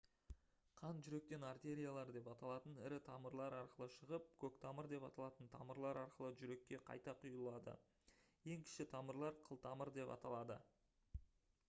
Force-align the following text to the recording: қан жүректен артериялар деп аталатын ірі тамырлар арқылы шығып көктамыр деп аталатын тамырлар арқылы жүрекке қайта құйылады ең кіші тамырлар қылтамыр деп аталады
қан 0.79 0.99
жүректен 1.07 1.43
артериялар 1.47 2.07
деп 2.13 2.29
аталатын 2.31 2.79
ірі 2.85 2.97
тамырлар 3.09 3.55
арқылы 3.59 3.87
шығып 3.97 4.31
көктамыр 4.43 4.89
деп 4.93 5.05
аталатын 5.11 5.51
тамырлар 5.57 5.99
арқылы 6.05 6.31
жүрекке 6.39 6.81
қайта 6.87 7.15
құйылады 7.23 7.75
ең 8.55 8.65
кіші 8.71 8.87
тамырлар 8.95 9.37
қылтамыр 9.51 9.93
деп 9.99 10.15
аталады 10.17 10.57